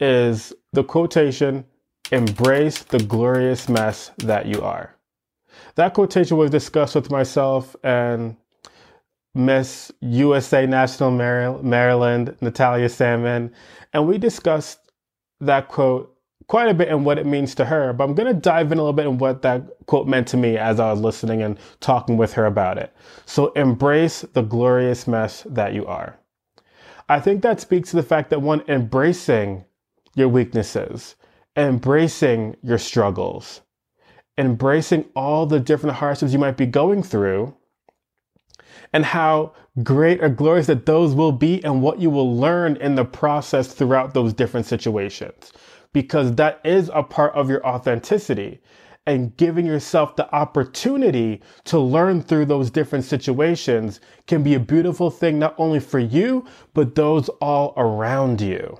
is 0.00 0.54
the 0.72 0.84
quotation, 0.84 1.66
embrace 2.10 2.78
the 2.82 2.98
glorious 2.98 3.68
mess 3.68 4.10
that 4.18 4.46
you 4.46 4.62
are. 4.62 4.96
That 5.74 5.92
quotation 5.92 6.38
was 6.38 6.50
discussed 6.50 6.94
with 6.94 7.10
myself 7.10 7.76
and 7.84 8.36
Miss 9.34 9.92
USA 10.00 10.66
National 10.66 11.10
Maryland, 11.10 12.36
Natalia 12.40 12.88
Salmon, 12.88 13.52
and 13.92 14.06
we 14.06 14.18
discussed 14.18 14.90
that 15.40 15.68
quote 15.68 16.16
quite 16.48 16.68
a 16.68 16.74
bit 16.74 16.88
and 16.88 17.04
what 17.06 17.16
it 17.16 17.26
means 17.26 17.54
to 17.54 17.64
her. 17.64 17.92
But 17.92 18.04
I'm 18.04 18.14
going 18.14 18.34
to 18.34 18.40
dive 18.40 18.72
in 18.72 18.78
a 18.78 18.80
little 18.82 18.92
bit 18.92 19.06
in 19.06 19.18
what 19.18 19.42
that 19.42 19.62
quote 19.86 20.08
meant 20.08 20.26
to 20.28 20.36
me 20.36 20.56
as 20.56 20.80
I 20.80 20.90
was 20.90 21.00
listening 21.00 21.42
and 21.42 21.56
talking 21.78 22.16
with 22.16 22.32
her 22.32 22.44
about 22.44 22.76
it. 22.76 22.92
So 23.24 23.52
embrace 23.52 24.22
the 24.32 24.42
glorious 24.42 25.06
mess 25.06 25.46
that 25.48 25.74
you 25.74 25.86
are. 25.86 26.18
I 27.08 27.20
think 27.20 27.42
that 27.42 27.60
speaks 27.60 27.90
to 27.90 27.96
the 27.96 28.02
fact 28.02 28.30
that 28.30 28.42
one, 28.42 28.64
embracing 28.66 29.64
your 30.16 30.28
weaknesses, 30.28 31.14
embracing 31.56 32.56
your 32.62 32.78
struggles, 32.78 33.60
embracing 34.36 35.04
all 35.14 35.46
the 35.46 35.60
different 35.60 35.96
hardships 35.96 36.32
you 36.32 36.38
might 36.40 36.56
be 36.56 36.66
going 36.66 37.04
through 37.04 37.54
and 38.92 39.04
how 39.04 39.52
great 39.82 40.22
or 40.22 40.28
glorious 40.28 40.66
that 40.66 40.86
those 40.86 41.14
will 41.14 41.32
be 41.32 41.62
and 41.64 41.82
what 41.82 42.00
you 42.00 42.10
will 42.10 42.36
learn 42.36 42.76
in 42.76 42.94
the 42.94 43.04
process 43.04 43.72
throughout 43.72 44.14
those 44.14 44.32
different 44.32 44.66
situations. 44.66 45.52
Because 45.92 46.34
that 46.36 46.60
is 46.64 46.90
a 46.94 47.02
part 47.02 47.34
of 47.34 47.50
your 47.50 47.66
authenticity 47.66 48.60
and 49.06 49.36
giving 49.36 49.66
yourself 49.66 50.14
the 50.16 50.32
opportunity 50.34 51.40
to 51.64 51.78
learn 51.78 52.22
through 52.22 52.44
those 52.46 52.70
different 52.70 53.04
situations 53.04 54.00
can 54.26 54.42
be 54.42 54.54
a 54.54 54.60
beautiful 54.60 55.10
thing, 55.10 55.38
not 55.38 55.54
only 55.58 55.80
for 55.80 55.98
you, 55.98 56.44
but 56.74 56.94
those 56.94 57.28
all 57.40 57.72
around 57.76 58.40
you. 58.40 58.78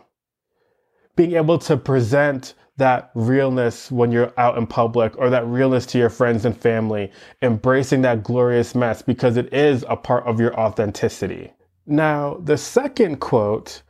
Being 1.17 1.33
able 1.33 1.59
to 1.61 1.77
present 1.77 2.55
that 2.77 3.11
realness 3.15 3.91
when 3.91 4.11
you're 4.11 4.33
out 4.39 4.57
in 4.57 4.67
public 4.67 5.17
or 5.19 5.31
that 5.31 5.47
realness 5.47 5.87
to 5.87 5.99
your 5.99 6.11
friends 6.11 6.45
and 6.45 6.57
family, 6.57 7.13
embracing 7.43 8.03
that 8.03 8.23
glorious 8.23 8.75
mess 8.75 9.03
because 9.03 9.37
it 9.37 9.53
is 9.53 9.85
a 9.89 9.97
part 9.97 10.25
of 10.27 10.41
your 10.41 10.59
authenticity. 10.59 11.53
Now, 11.87 12.41
the 12.45 12.57
second 12.57 13.21
quote 13.21 13.83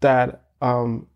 that 0.00 0.44
um, 0.60 1.06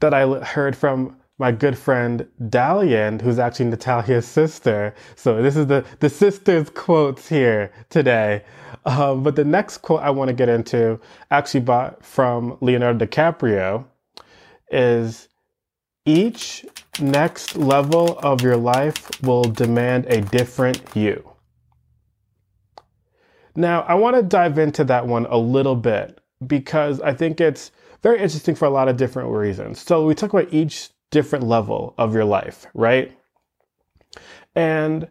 that 0.00 0.12
I 0.12 0.26
heard 0.40 0.76
from 0.76 1.16
my 1.38 1.50
good 1.50 1.76
friend 1.76 2.26
Dalian, 2.42 3.20
who's 3.20 3.38
actually 3.38 3.66
Natalia's 3.66 4.26
sister. 4.26 4.94
So 5.16 5.42
this 5.42 5.56
is 5.56 5.66
the 5.66 5.84
the 6.00 6.08
sisters 6.08 6.70
quotes 6.70 7.28
here 7.28 7.72
today. 7.90 8.44
Um, 8.84 9.22
but 9.22 9.36
the 9.36 9.44
next 9.44 9.78
quote 9.78 10.02
I 10.02 10.10
want 10.10 10.28
to 10.28 10.34
get 10.34 10.48
into, 10.48 11.00
actually 11.30 11.60
bought 11.60 12.04
from 12.04 12.58
Leonardo 12.60 13.06
DiCaprio, 13.06 13.84
is 14.70 15.28
each 16.04 16.64
next 17.00 17.56
level 17.56 18.18
of 18.18 18.42
your 18.42 18.56
life 18.56 19.08
will 19.22 19.44
demand 19.44 20.06
a 20.06 20.20
different 20.20 20.82
you. 20.94 21.28
Now, 23.54 23.82
I 23.82 23.94
want 23.94 24.16
to 24.16 24.22
dive 24.22 24.58
into 24.58 24.84
that 24.84 25.06
one 25.06 25.26
a 25.26 25.36
little 25.38 25.76
bit 25.76 26.18
because 26.46 27.00
I 27.00 27.12
think 27.12 27.40
it's 27.40 27.70
very 28.02 28.16
interesting 28.16 28.54
for 28.54 28.64
a 28.64 28.70
lot 28.70 28.88
of 28.88 28.96
different 28.96 29.30
reasons. 29.30 29.80
So, 29.80 30.06
we 30.06 30.14
talk 30.14 30.32
about 30.32 30.52
each 30.52 30.90
different 31.10 31.46
level 31.46 31.94
of 31.98 32.14
your 32.14 32.24
life, 32.24 32.66
right? 32.74 33.16
And 34.54 35.08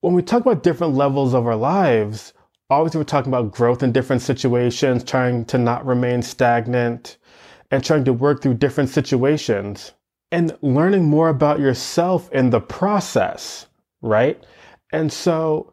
when 0.00 0.14
we 0.14 0.22
talk 0.22 0.42
about 0.42 0.62
different 0.62 0.94
levels 0.94 1.34
of 1.34 1.46
our 1.46 1.56
lives, 1.56 2.32
obviously 2.70 2.98
we're 2.98 3.04
talking 3.04 3.32
about 3.32 3.52
growth 3.52 3.82
in 3.82 3.92
different 3.92 4.22
situations, 4.22 5.04
trying 5.04 5.44
to 5.46 5.58
not 5.58 5.84
remain 5.84 6.22
stagnant, 6.22 7.18
and 7.70 7.84
trying 7.84 8.04
to 8.04 8.12
work 8.12 8.42
through 8.42 8.54
different 8.54 8.90
situations 8.90 9.92
and 10.32 10.56
learning 10.62 11.04
more 11.04 11.28
about 11.28 11.60
yourself 11.60 12.30
in 12.32 12.50
the 12.50 12.60
process, 12.60 13.66
right? 14.02 14.42
And 14.92 15.12
so 15.12 15.72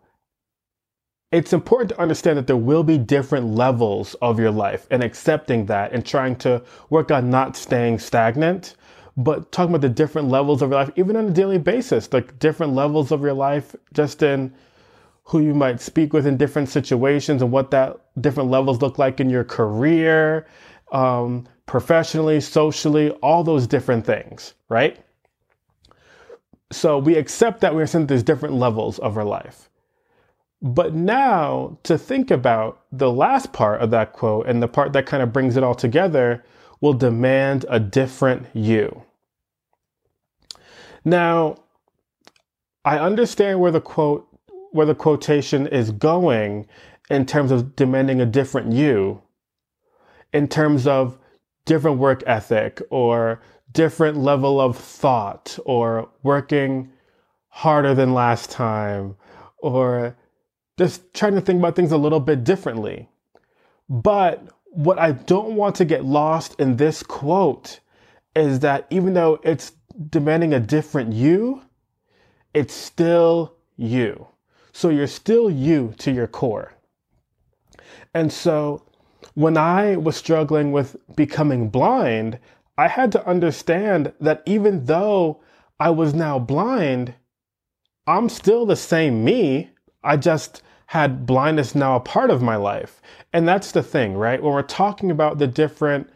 it's 1.32 1.54
important 1.54 1.90
to 1.92 2.00
understand 2.00 2.38
that 2.38 2.48
there 2.48 2.58
will 2.58 2.84
be 2.84 2.98
different 2.98 3.56
levels 3.56 4.16
of 4.22 4.40
your 4.40 4.52
life 4.52 4.86
and 4.92 5.02
accepting 5.04 5.66
that 5.68 5.94
and 5.94 6.06
trying 6.06 6.36
to 6.38 6.62
work 6.90 7.10
on 7.10 7.30
not 7.30 7.56
staying 7.56 8.00
stagnant, 8.00 8.76
but 9.16 9.52
talking 9.52 9.74
about 9.74 9.82
the 9.82 9.90
different 9.90 10.30
levels 10.30 10.62
of 10.62 10.70
your 10.70 10.80
life, 10.80 10.92
even 10.96 11.16
on 11.16 11.28
a 11.28 11.32
daily 11.32 11.58
basis, 11.58 12.12
like 12.12 12.38
different 12.40 12.74
levels 12.74 13.12
of 13.12 13.22
your 13.22 13.34
life, 13.34 13.76
just 13.94 14.22
in 14.22 14.54
who 15.24 15.40
you 15.40 15.54
might 15.54 15.80
speak 15.80 16.12
with 16.12 16.28
in 16.28 16.36
different 16.36 16.68
situations 16.68 17.42
and 17.42 17.52
what 17.52 17.72
that 17.72 17.98
different 18.20 18.50
levels 18.50 18.82
look 18.82 19.00
like 19.00 19.20
in 19.20 19.30
your 19.30 19.44
career, 19.46 20.46
um, 20.92 21.48
professionally, 21.66 22.42
socially, 22.42 23.12
all 23.22 23.44
those 23.44 23.68
different 23.68 24.06
things, 24.06 24.54
right? 24.70 25.04
So 26.72 26.98
we 26.98 27.16
accept 27.16 27.62
that 27.62 27.76
we're 27.76 27.88
in 27.94 28.08
these 28.08 28.24
different 28.24 28.56
levels 28.56 29.00
of 29.00 29.18
our 29.18 29.26
life. 29.26 29.70
But 30.62 30.94
now 30.94 31.78
to 31.84 31.98
think 31.98 32.30
about 32.30 32.82
the 32.92 33.12
last 33.12 33.52
part 33.52 33.82
of 33.82 33.90
that 33.92 34.14
quote 34.14 34.48
and 34.48 34.62
the 34.62 34.68
part 34.68 34.94
that 34.94 35.06
kind 35.06 35.24
of 35.24 35.34
brings 35.34 35.58
it 35.58 35.64
all 35.64 35.76
together 35.76 36.44
will 36.82 36.94
demand 36.94 37.66
a 37.70 37.80
different 37.80 38.48
you. 38.54 39.04
Now, 41.04 41.58
I 42.86 43.00
understand 43.00 43.60
where 43.60 43.72
the 43.72 43.82
quote 43.82 44.28
where 44.72 44.86
the 44.86 44.96
quotation 44.96 45.68
is 45.68 45.92
going 45.92 46.66
in 47.10 47.26
terms 47.26 47.52
of 47.52 47.76
demanding 47.76 48.22
a 48.22 48.26
different 48.26 48.72
you 48.72 49.22
in 50.34 50.48
terms 50.48 50.88
of 50.88 51.18
different 51.66 51.98
work 51.98 52.24
ethic 52.26 52.82
or 52.90 53.42
different 53.72 54.18
level 54.18 54.60
of 54.60 54.78
thought 54.78 55.58
or 55.66 56.10
working 56.24 56.92
harder 57.50 57.94
than 57.94 58.14
last 58.14 58.50
time 58.50 59.16
or 59.58 60.16
just 60.78 61.14
trying 61.14 61.36
to 61.36 61.42
think 61.42 61.60
about 61.60 61.76
things 61.76 61.92
a 61.92 61.98
little 61.98 62.20
bit 62.20 62.44
differently. 62.44 63.10
But 63.90 64.48
what 64.72 65.00
I 65.00 65.12
don't 65.12 65.56
want 65.56 65.76
to 65.76 65.86
get 65.86 66.06
lost 66.06 66.60
in 66.60 66.78
this 66.78 67.04
quote 67.04 67.80
is 68.36 68.60
that 68.60 68.88
even 68.90 69.14
though 69.14 69.40
it's 69.44 69.74
demanding 70.10 70.54
a 70.54 70.60
different 70.60 71.14
you, 71.14 71.62
it's 72.54 72.74
still 72.74 73.56
you. 73.76 74.28
So 74.72 74.90
you're 74.90 75.08
still 75.08 75.50
you 75.50 75.94
to 76.00 76.12
your 76.12 76.28
core. 76.28 76.74
And 78.14 78.32
so 78.32 78.86
when 79.34 79.58
I 79.58 79.96
was 79.96 80.16
struggling 80.16 80.72
with 80.72 80.96
becoming 81.16 81.70
blind, 81.70 82.40
I 82.78 82.88
had 82.88 83.12
to 83.14 83.28
understand 83.28 84.14
that 84.20 84.44
even 84.46 84.86
though 84.86 85.42
I 85.80 85.90
was 85.90 86.14
now 86.14 86.40
blind, 86.40 87.14
I'm 88.08 88.30
still 88.30 88.66
the 88.66 88.76
same 88.76 89.24
me. 89.24 89.70
I 90.04 90.18
just 90.18 90.64
had 90.88 91.26
blindness 91.26 91.76
now 91.76 91.96
a 91.96 92.00
part 92.00 92.30
of 92.30 92.42
my 92.42 92.56
life. 92.56 93.02
And 93.32 93.48
that's 93.48 93.72
the 93.72 93.84
thing, 93.84 94.16
right? 94.16 94.42
When 94.42 94.54
we're 94.54 94.62
talking 94.64 95.12
about 95.12 95.38
the 95.38 95.48
different 95.48 96.10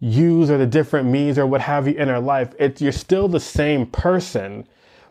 yous 0.00 0.50
or 0.50 0.58
the 0.58 0.66
different 0.66 1.08
me's 1.08 1.38
or 1.38 1.46
what 1.46 1.60
have 1.60 1.86
you 1.86 1.94
in 1.94 2.08
our 2.08 2.20
life, 2.20 2.54
it's 2.58 2.82
you're 2.82 2.92
still 2.92 3.28
the 3.28 3.40
same 3.40 3.86
person 3.86 4.66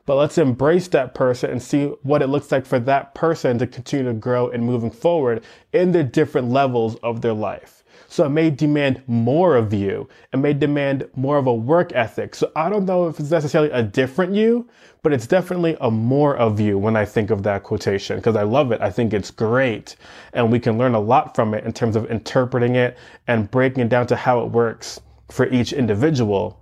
but 0.09 0.15
let's 0.15 0.39
embrace 0.39 0.87
that 0.87 1.13
person 1.13 1.51
and 1.51 1.61
see 1.61 1.85
what 2.01 2.23
it 2.23 2.29
looks 2.29 2.51
like 2.51 2.65
for 2.65 2.79
that 2.79 3.13
person 3.13 3.59
to 3.59 3.67
continue 3.67 4.05
to 4.05 4.13
grow 4.15 4.49
and 4.49 4.65
moving 4.65 4.89
forward 4.89 5.43
in 5.71 5.91
the 5.91 6.03
different 6.03 6.49
levels 6.49 6.95
of 7.03 7.21
their 7.21 7.31
life. 7.31 7.83
So 8.07 8.25
it 8.25 8.29
may 8.29 8.49
demand 8.49 9.03
more 9.05 9.55
of 9.55 9.71
you. 9.71 10.09
It 10.33 10.37
may 10.37 10.53
demand 10.53 11.07
more 11.15 11.37
of 11.37 11.45
a 11.45 11.53
work 11.53 11.91
ethic. 11.93 12.33
So 12.33 12.51
I 12.55 12.71
don't 12.71 12.87
know 12.87 13.07
if 13.07 13.19
it's 13.19 13.29
necessarily 13.29 13.69
a 13.69 13.83
different 13.83 14.33
you, 14.33 14.67
but 15.03 15.13
it's 15.13 15.27
definitely 15.27 15.77
a 15.79 15.91
more 15.91 16.35
of 16.37 16.59
you 16.59 16.79
when 16.79 16.95
I 16.95 17.05
think 17.05 17.29
of 17.29 17.43
that 17.43 17.61
quotation 17.61 18.15
because 18.15 18.35
I 18.35 18.41
love 18.41 18.71
it. 18.71 18.81
I 18.81 18.89
think 18.89 19.13
it's 19.13 19.29
great. 19.29 19.95
And 20.33 20.51
we 20.51 20.59
can 20.59 20.79
learn 20.79 20.95
a 20.95 20.99
lot 20.99 21.35
from 21.35 21.53
it 21.53 21.65
in 21.65 21.71
terms 21.71 21.95
of 21.95 22.09
interpreting 22.09 22.77
it 22.77 22.97
and 23.27 23.51
breaking 23.51 23.83
it 23.83 23.89
down 23.89 24.07
to 24.07 24.15
how 24.15 24.43
it 24.43 24.49
works 24.49 24.99
for 25.29 25.47
each 25.49 25.71
individual. 25.71 26.59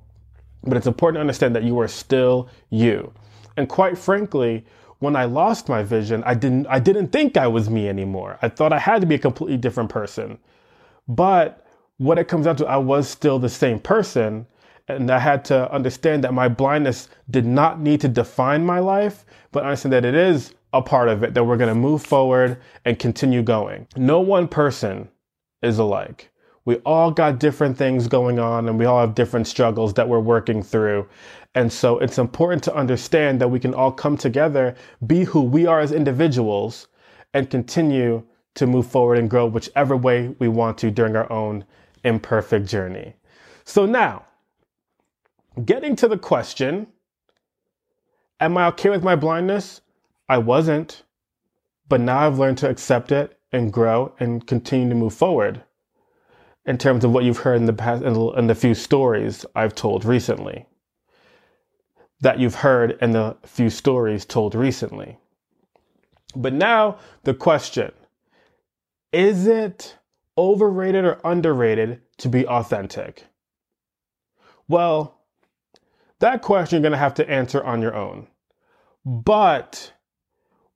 But 0.63 0.75
it's 0.75 0.88
important 0.88 1.16
to 1.16 1.22
understand 1.22 1.56
that 1.56 1.63
you 1.63 1.80
are 1.80 1.88
still 1.88 2.50
you. 2.72 3.13
And 3.57 3.67
quite 3.67 3.97
frankly, 3.97 4.65
when 4.99 5.15
I 5.15 5.25
lost 5.25 5.69
my 5.69 5.83
vision, 5.83 6.23
I 6.25 6.33
didn't 6.33 6.67
I 6.67 6.79
didn't 6.79 7.09
think 7.09 7.37
I 7.37 7.47
was 7.47 7.69
me 7.69 7.89
anymore. 7.89 8.39
I 8.41 8.49
thought 8.49 8.73
I 8.73 8.79
had 8.79 9.01
to 9.01 9.07
be 9.07 9.15
a 9.15 9.19
completely 9.19 9.57
different 9.57 9.89
person. 9.89 10.37
But 11.07 11.65
what 11.97 12.17
it 12.17 12.27
comes 12.27 12.45
down 12.45 12.55
to, 12.57 12.65
I 12.65 12.77
was 12.77 13.09
still 13.09 13.39
the 13.39 13.49
same 13.49 13.79
person. 13.79 14.47
And 14.87 15.11
I 15.11 15.19
had 15.19 15.43
to 15.45 15.69
understand 15.71 16.23
that 16.23 16.33
my 16.33 16.47
blindness 16.47 17.09
did 17.29 17.45
not 17.45 17.81
need 17.81 17.99
to 18.01 18.07
define 18.07 18.65
my 18.65 18.79
life, 18.79 19.25
but 19.51 19.63
understand 19.63 19.91
that 19.93 20.05
it 20.05 20.15
is 20.15 20.53
a 20.71 20.81
part 20.81 21.09
of 21.09 21.23
it, 21.23 21.33
that 21.33 21.43
we're 21.43 21.57
to 21.67 21.75
move 21.75 22.03
forward 22.03 22.57
and 22.85 22.97
continue 22.97 23.41
going. 23.41 23.87
No 23.97 24.21
one 24.21 24.47
person 24.47 25.09
is 25.61 25.77
alike. 25.77 26.31
We 26.67 26.75
all 26.86 27.12
got 27.12 27.39
different 27.39 27.77
things 27.77 28.09
going 28.09 28.39
on 28.39 28.67
and 28.67 28.77
we 28.77 28.83
all 28.83 29.00
have 29.00 29.15
different 29.15 29.47
struggles 29.47 29.93
that 29.93 30.09
we're 30.09 30.19
working 30.19 30.62
through. 30.62 31.07
And 31.55 31.71
so 31.71 31.97
it's 32.00 32.17
important 32.17 32.62
to 32.65 32.75
understand 32.75 33.39
that 33.39 33.47
we 33.47 33.57
can 33.57 33.74
all 33.74 33.89
come 33.89 34.17
together, 34.17 34.75
be 35.05 35.24
who 35.24 35.43
we 35.43 35.65
are 35.65 35.79
as 35.79 35.93
individuals, 35.93 36.89
and 37.33 37.50
continue 37.50 38.21
to 38.55 38.67
move 38.67 38.86
forward 38.86 39.17
and 39.17 39.29
grow 39.29 39.45
whichever 39.45 39.95
way 39.95 40.36
we 40.39 40.50
want 40.50 40.77
to 40.79 40.91
during 40.91 41.15
our 41.15 41.31
own 41.31 41.63
imperfect 42.03 42.65
journey. 42.65 43.15
So 43.63 43.86
now, 43.86 44.25
getting 45.63 45.95
to 45.95 46.09
the 46.09 46.17
question 46.17 46.88
Am 48.41 48.57
I 48.57 48.67
okay 48.67 48.89
with 48.89 49.05
my 49.05 49.15
blindness? 49.15 49.79
I 50.27 50.39
wasn't, 50.39 51.03
but 51.88 52.01
now 52.01 52.27
I've 52.27 52.39
learned 52.39 52.57
to 52.57 52.69
accept 52.69 53.13
it 53.13 53.39
and 53.53 53.71
grow 53.71 54.13
and 54.19 54.46
continue 54.46 54.89
to 54.89 54.96
move 54.96 55.13
forward 55.13 55.63
in 56.68 56.77
terms 56.77 57.06
of 57.06 57.12
what 57.12 57.24
you've 57.24 57.40
heard 57.40 57.56
in 57.56 57.66
the 57.66 57.74
past 57.74 58.03
in 58.03 58.48
the 58.48 58.56
few 58.56 58.75
stories 58.75 59.46
I've 59.56 59.74
told 59.74 60.06
recently 60.06 60.66
that 62.20 62.40
you've 62.40 62.56
heard 62.56 62.98
in 63.01 63.12
the 63.12 63.38
few 63.44 63.70
stories 63.70 64.25
told 64.25 64.53
recently. 64.53 65.18
But 66.36 66.53
now 66.53 67.00
the 67.24 67.34
question 67.34 67.92
is 69.14 69.48
it 69.48 69.98
overrated 70.38 71.06
or 71.06 71.20
underrated 71.24 72.01
to 72.18 72.30
be 72.30 72.46
authentic? 72.46 73.25
Well, 74.68 75.22
that 76.20 76.42
question 76.42 76.77
you're 76.77 76.90
going 76.90 76.92
to 76.92 76.98
have 76.98 77.14
to 77.16 77.30
answer 77.30 77.64
on 77.64 77.82
your 77.82 77.96
own. 77.96 78.27
But 79.06 79.94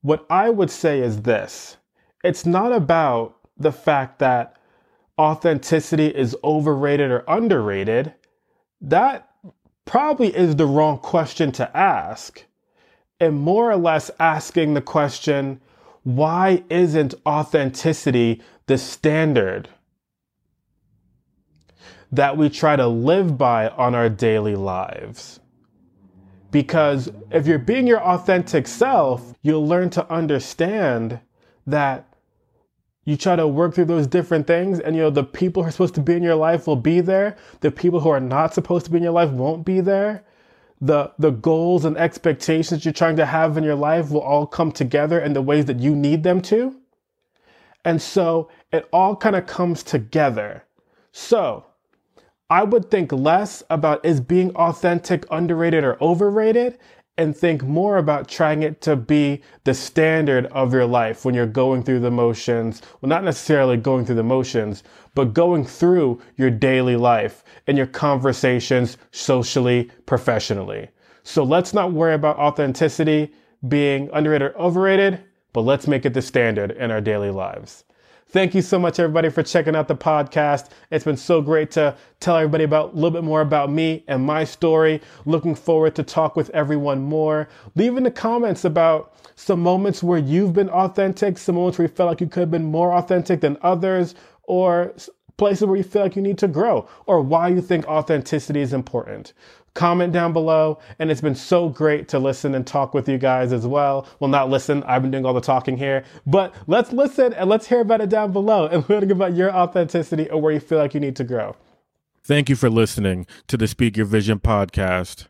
what 0.02 0.26
I 0.30 0.50
would 0.50 0.72
say 0.72 1.02
is 1.02 1.24
this 1.24 1.78
it's 2.24 2.46
not 2.46 2.72
about 2.72 3.36
the 3.58 3.72
fact 3.72 4.20
that 4.20 4.56
authenticity 5.22 6.08
is 6.08 6.36
overrated 6.44 7.12
or 7.12 7.24
underrated. 7.28 8.16
That 8.82 9.30
probably 9.86 10.36
is 10.36 10.56
the 10.56 10.66
wrong 10.66 10.98
question 10.98 11.52
to 11.54 11.78
ask. 11.78 12.44
And 13.20 13.40
more 13.40 13.70
or 13.70 13.78
less 13.78 14.10
asking 14.20 14.74
the 14.74 14.82
question, 14.82 15.62
why 16.02 16.64
isn't 16.72 17.14
authenticity 17.24 18.42
the 18.66 18.80
standard 18.80 19.70
that 22.12 22.36
we 22.36 22.50
try 22.50 22.76
to 22.76 22.88
live 22.88 23.38
by 23.38 23.70
on 23.70 23.94
our 23.94 24.10
daily 24.10 24.56
lives? 24.56 25.40
Because 26.50 27.12
if 27.30 27.46
you're 27.46 27.60
being 27.60 27.86
your 27.86 28.02
authentic 28.02 28.68
self, 28.68 29.36
you'll 29.44 29.68
learn 29.68 29.92
to 29.92 30.12
understand 30.12 31.20
that 31.68 32.11
you 33.04 33.18
try 33.18 33.36
to 33.36 33.48
work 33.48 33.74
through 33.74 33.86
those 33.86 34.08
different 34.08 34.46
things 34.46 34.80
and 34.80 34.96
you 34.96 35.02
know 35.02 35.10
the 35.10 35.24
people 35.24 35.64
who 35.64 35.70
are 35.70 35.72
supposed 35.72 35.96
to 35.96 36.02
be 36.02 36.14
in 36.14 36.24
your 36.24 36.36
life 36.36 36.68
will 36.68 36.76
be 36.76 37.02
there. 37.02 37.36
The 37.62 37.72
people 37.72 38.00
who 38.00 38.10
are 38.10 38.20
not 38.20 38.54
supposed 38.54 38.86
to 38.86 38.92
be 38.92 38.98
in 38.98 39.04
your 39.04 39.12
life 39.12 39.32
won't 39.32 39.66
be 39.66 39.82
there. 39.82 40.24
The 40.80 41.12
the 41.18 41.32
goals 41.32 41.86
and 41.86 41.98
expectations 41.98 42.86
you're 42.86 42.94
trying 42.94 43.16
to 43.18 43.26
have 43.26 43.58
in 43.58 43.64
your 43.64 43.76
life 43.76 44.12
will 44.12 44.22
all 44.22 44.46
come 44.46 44.72
together 44.72 45.20
in 45.20 45.34
the 45.34 45.42
ways 45.42 45.66
that 45.66 45.80
you 45.80 45.96
need 45.96 46.24
them 46.24 46.42
to. 46.44 46.76
And 47.84 48.00
so 48.02 48.50
it 48.72 48.88
all 48.94 49.16
kind 49.16 49.36
of 49.36 49.48
comes 49.48 49.82
together. 49.84 50.66
So 51.12 51.66
i 52.52 52.64
would 52.64 52.92
think 52.92 53.14
less 53.14 53.64
about 53.70 54.06
is 54.06 54.20
being 54.20 54.54
authentic 54.58 55.26
underrated 55.32 55.86
or 55.86 55.98
overrated 56.04 56.78
and 57.22 57.38
think 57.38 57.64
more 57.64 57.98
about 57.98 58.28
trying 58.28 58.64
it 58.64 58.82
to 58.82 58.96
be 58.96 59.42
the 59.64 59.74
standard 59.74 60.48
of 60.48 60.74
your 60.74 60.86
life 60.86 61.24
when 61.24 61.36
you're 61.36 61.46
going 61.46 61.84
through 61.84 62.00
the 62.00 62.12
motions. 62.12 62.82
Well, 63.00 63.10
not 63.10 63.24
necessarily 63.24 63.78
going 63.78 64.06
through 64.06 64.16
the 64.16 64.24
motions, 64.24 64.84
but 65.14 65.34
going 65.34 65.66
through 65.66 66.22
your 66.38 66.50
daily 66.50 66.96
life 66.96 67.44
and 67.68 67.78
your 67.78 67.88
conversations 67.88 68.98
socially, 69.12 69.92
professionally. 70.06 70.90
So 71.24 71.44
let's 71.44 71.74
not 71.74 71.94
worry 71.94 72.16
about 72.16 72.38
authenticity 72.38 73.34
being 73.68 74.10
underrated 74.14 74.54
or 74.54 74.58
overrated, 74.58 75.24
but 75.54 75.62
let's 75.62 75.88
make 75.88 76.06
it 76.06 76.14
the 76.14 76.22
standard 76.22 76.72
in 76.72 76.90
our 76.90 77.02
daily 77.02 77.30
lives. 77.30 77.84
Thank 78.32 78.56
you 78.56 78.62
so 78.62 78.80
much, 78.80 78.98
everybody, 78.98 79.28
for 79.30 79.44
checking 79.44 79.76
out 79.76 79.89
the 79.89 79.96
podcast. 79.96 80.70
It's 80.89 81.04
been 81.04 81.17
so 81.17 81.41
great 81.41 81.70
to 81.72 81.98
tell 82.22 82.38
everybody 82.38 82.63
about 82.63 82.94
a 82.94 82.96
little 82.96 83.12
bit 83.12 83.26
more 83.26 83.41
about 83.41 83.70
me 83.70 84.06
and 84.08 84.26
my 84.26 84.46
story. 84.46 85.02
Looking 85.26 85.54
forward 85.54 85.96
to 85.96 86.04
talk 86.04 86.38
with 86.38 86.50
everyone 86.52 87.02
more. 87.02 87.50
Leave 87.76 87.98
in 87.98 88.04
the 88.04 88.12
comments 88.12 88.63
about 88.63 89.13
some 89.36 89.60
moments 89.60 90.02
where 90.02 90.17
you've 90.17 90.54
been 90.54 90.70
authentic, 90.70 91.38
some 91.38 91.56
moments 91.56 91.78
where 91.78 91.89
you 91.89 91.94
felt 91.94 92.08
like 92.08 92.22
you 92.22 92.28
could 92.28 92.39
have 92.39 92.52
been 92.52 92.63
more 92.63 92.94
authentic 92.94 93.41
than 93.41 93.58
others, 93.63 94.15
or 94.44 94.94
places 95.36 95.65
where 95.65 95.76
you 95.76 95.84
feel 95.84 96.02
like 96.02 96.15
you 96.15 96.22
need 96.22 96.38
to 96.38 96.48
grow, 96.48 96.88
or 97.08 97.20
why 97.20 97.50
you 97.50 97.60
think 97.60 97.86
authenticity 97.88 98.62
is 98.62 98.72
important 98.72 99.34
comment 99.74 100.14
down 100.14 100.34
below. 100.34 100.80
And 101.00 101.12
it's 101.12 101.22
been 101.22 101.36
so 101.36 101.70
great 101.70 102.08
to 102.10 102.20
listen 102.20 102.56
and 102.56 102.66
talk 102.66 102.94
with 102.94 103.08
you 103.08 103.18
guys 103.18 103.54
as 103.54 103.66
well. 103.66 104.08
Well, 104.20 104.30
not 104.30 104.50
listen, 104.50 104.84
I've 104.84 105.02
been 105.02 105.12
doing 105.12 105.26
all 105.26 105.34
the 105.34 105.42
talking 105.42 105.78
here, 105.78 106.04
but 106.26 106.54
let's 106.68 106.92
listen 106.92 107.34
and 107.34 107.50
let's 107.50 107.68
hear 107.68 107.82
about 107.82 108.02
it 108.02 108.10
down 108.10 108.32
below 108.32 108.68
and 108.68 108.88
learning 108.90 109.12
about 109.12 109.36
your 109.36 109.54
authenticity 109.54 110.30
or 110.30 110.42
where 110.42 110.54
you 110.54 110.60
feel 110.60 110.78
like 110.78 110.94
you 110.94 111.00
need 111.00 111.16
to 111.18 111.24
grow. 111.24 111.56
Thank 112.24 112.50
you 112.50 112.56
for 112.56 112.70
listening 112.70 113.26
to 113.48 113.58
the 113.58 113.68
Speak 113.68 113.98
Your 113.98 114.06
Vision 114.06 114.40
podcast. 114.40 115.28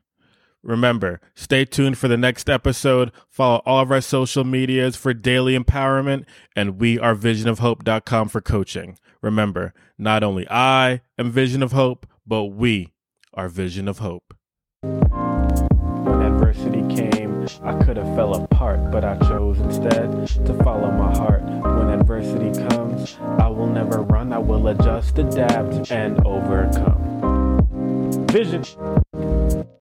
Remember, 0.64 1.20
stay 1.34 1.66
tuned 1.66 1.98
for 1.98 2.08
the 2.08 2.18
next 2.18 2.50
episode. 2.50 3.12
Follow 3.30 3.62
all 3.66 3.80
of 3.80 3.92
our 3.92 4.02
social 4.02 4.44
medias 4.44 4.96
for 4.96 5.14
daily 5.14 5.58
empowerment 5.58 6.26
and 6.56 6.80
we 6.80 7.00
are 7.00 7.16
visionofhope.com 7.16 8.30
for 8.30 8.42
coaching. 8.42 8.98
Remember, 9.22 9.74
not 9.98 10.24
only 10.24 10.48
I 10.50 11.02
am 11.18 11.32
Vision 11.32 11.64
of 11.64 11.72
Hope, 11.72 12.06
but 12.28 12.46
we 12.46 12.92
our 13.34 13.50
vision 13.50 13.88
of 13.88 14.00
hope. 14.00 14.34
When 14.82 16.22
adversity 16.22 16.84
came, 16.94 17.48
I 17.64 17.74
could 17.84 17.98
have 17.98 18.16
fell 18.16 18.36
apart, 18.36 18.92
but 18.92 19.04
I 19.04 19.18
chose 19.20 19.60
instead 19.60 20.28
to 20.46 20.64
follow 20.64 20.92
my 20.92 21.16
heart. 21.16 21.44
When 21.44 21.90
adversity 21.90 22.52
comes, 22.68 23.18
I 23.40 23.48
will 23.48 23.68
never 23.68 24.02
run, 24.02 24.34
I 24.34 24.38
will 24.38 24.68
adjust, 24.68 25.18
adapt, 25.18 25.92
and 25.92 26.26
overcome. 26.26 27.68
Vision. 28.28 28.64